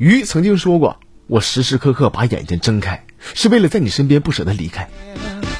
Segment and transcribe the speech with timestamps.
[0.00, 0.96] 鱼曾经说过，
[1.28, 3.04] 我时时刻刻把眼睛睁开，
[3.34, 4.88] 是为了在你身边不舍得离开；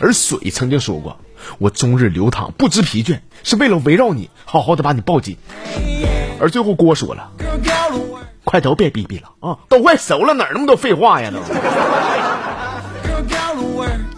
[0.01, 1.21] 而水曾经说过，
[1.59, 5.37] 我终日流淌不知疲倦，是为了围绕你，好好的把你抱紧。
[6.41, 7.31] 而最后郭说了，
[8.45, 11.39] 快都别逼逼了啊，都快熟了，哪那么多废话呀都。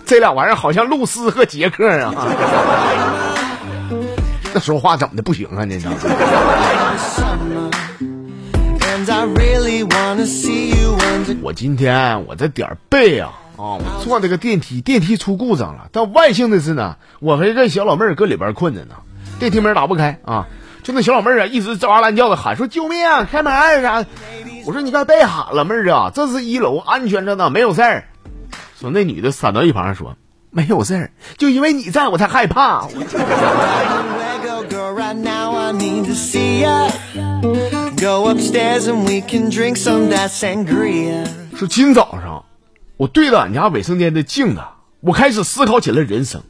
[0.06, 2.12] 这俩玩意儿好像露丝和杰克啊，
[4.52, 5.64] 那说话怎么的不行啊？
[5.64, 5.98] 你知道吗？
[11.42, 13.76] 我今天我这点儿背啊啊！
[13.76, 15.88] 我坐这个电梯，电梯出故障了。
[15.92, 18.94] 但万幸的是呢，我和一个小老妹儿搁里边困着呢，
[19.38, 20.46] 电梯门打不开啊。
[20.82, 23.06] 就那小老妹儿啊，一直吱哇乱叫的喊说：“救命！
[23.06, 24.04] 啊开门啥？”
[24.64, 28.04] 我说：“你该别喊了，妹儿啊，这是一楼，安全着呢，没有事儿。”
[28.80, 30.16] 说那女的闪到一旁说
[30.50, 32.88] ：“没有事儿，就因为你在我才害怕。”
[41.56, 42.44] 说今早上，
[42.96, 44.62] 我对着俺家卫生间的镜子，
[45.00, 46.42] 我开始思考起了人生。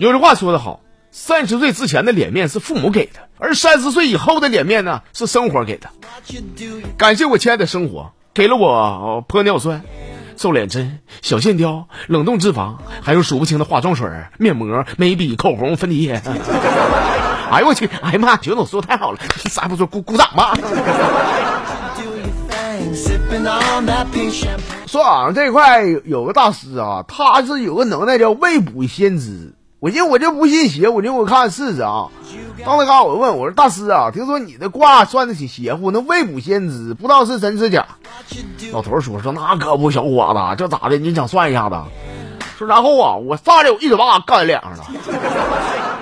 [0.00, 0.80] 有句话说得好，
[1.12, 5.88] 三十岁之前的脸面是父母给的，而三十岁以后的脸面呢，是生活给的。
[6.96, 9.82] 感谢我亲爱的生活，给了我玻尿酸。
[10.36, 16.20] 瘦脸针、小线雕、冷冻脂肪，还有数不清的化妆水、面膜、眉笔、口红、粉底液。
[17.50, 17.88] 哎呦我去！
[18.02, 18.36] 哎呀妈！
[18.36, 19.18] 九总说太好了，
[19.50, 20.54] 啥也不说，鼓鼓掌吧。
[24.86, 29.52] 说啊这块有个大师啊，他是有个能耐叫未卜先知。
[29.80, 32.06] 我寻思我就不信邪，我就我看试试啊。
[32.64, 37.84] 到那嘎我就问我说大师啊，听说你的卦算的挺邪乎，那未卜先知，不知道是真是假。
[38.72, 40.96] 老头说说那可不，小伙子，这咋的？
[40.96, 41.76] 你想算一下子？
[42.56, 44.84] 说然后啊，我上来我一嘴巴干脸上了，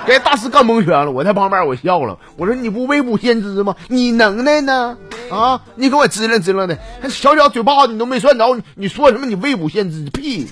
[0.07, 1.11] 给大师干蒙圈了。
[1.11, 3.75] 我在旁边我笑了，我说你不未卜先知吗？
[3.89, 4.97] 你能耐呢？
[5.31, 6.79] 啊，你给我支棱支棱的，
[7.09, 10.05] 小小嘴巴子你都没算着，你说什么你未卜先知？
[10.11, 10.47] 屁！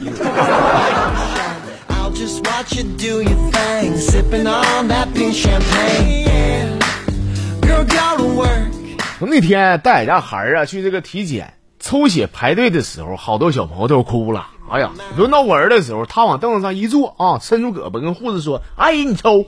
[9.19, 14.47] 我那天带俺家孩儿啊去这个体检抽血排队的时候，好多小朋友都哭了。
[14.71, 19.45] 哎呀，轮到我儿的时候，他往凳子上一坐啊，伸出胳膊跟护士说：“阿姨，你抽。”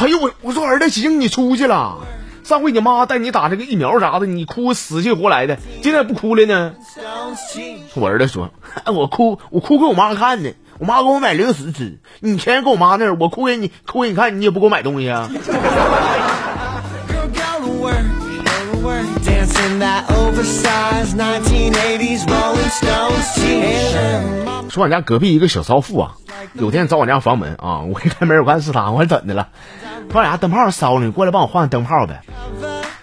[0.00, 1.98] 哎呦我我说儿子行，你出去了。
[2.42, 6.74] 上回你妈带你打这个疫苗啥的，你哭死去活来的，今天不哭了呢？
[7.94, 8.50] 我儿子说
[8.86, 15.30] ：“我哭，我哭给我妈看呢。”我妈给我买零食吃，你钱搁我妈那儿，我哭给你哭给你看，你也不给我买东西啊。
[24.70, 26.12] 说俺家隔壁一个小少妇啊，
[26.52, 29.48] 有天找我家房门啊， 我一开门我看是他，我说怎的了？
[30.12, 32.20] 说俺家灯泡烧了，你过来帮我换个灯泡呗。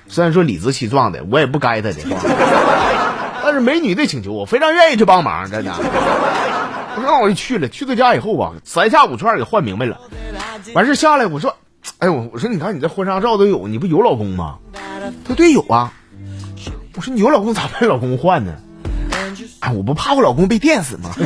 [0.08, 1.96] 虽然说理直气壮的，我也不该他的，
[3.44, 5.74] 但是美女的请求，我非常愿意去帮忙，真的。
[7.02, 7.68] 那我就去了。
[7.70, 10.00] 去他家以后吧，三下五除二给换明白了。
[10.76, 11.56] 完事下来，我说
[12.00, 14.60] ：“哎呦，我说你看你这婚纱照都有，你不有老公吗？”
[15.28, 15.94] 他对有啊。
[16.96, 18.54] 我说你有老公咋没老公换呢？
[19.62, 21.12] 哎，我不怕我老公被电死吗？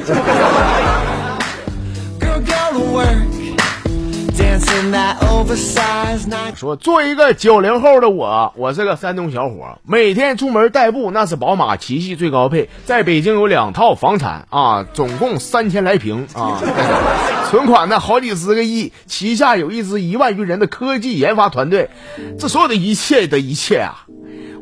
[6.55, 16.61] 说作为一个九零后的我，我是个山东小伙，每天出门代步那是宝马七系最高配，在北京有两套房产啊，总共三千来平啊，
[17.49, 21.89] 存款呢好几十个亿，旗下有一支一万余人的科技研发团队，
[22.37, 24.05] 这所有的一切的一切啊，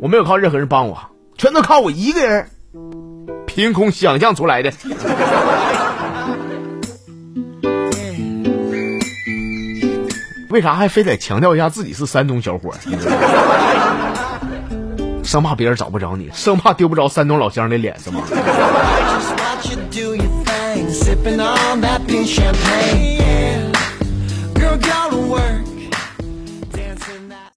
[0.04, 1.02] 我没有靠任何人帮我，
[1.38, 2.46] 全都靠我一个人，
[3.48, 4.70] 凭空想象出来的。
[10.50, 12.74] 为啥还非得强调一下自己是山东小伙？
[15.24, 18.24] 生怕别人找不着你，生怕丢不着山东老乡的脸，是吗？